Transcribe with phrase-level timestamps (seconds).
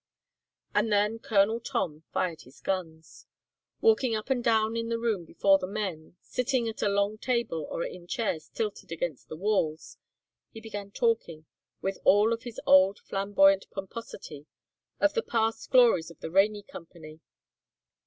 [0.73, 3.27] And then Colonel Tom fired his guns.
[3.81, 7.67] Walking up and down in the room before the men, sitting at a long table
[7.69, 9.99] or in chairs tilted against the walls,
[10.49, 11.45] he began talking
[11.83, 14.47] with all of his old flamboyant pomposity
[14.99, 17.19] of the past glories of the Rainey Company.